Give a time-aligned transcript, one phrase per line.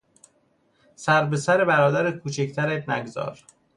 [0.95, 3.39] سر به سر برادر کوچکترت نگذار!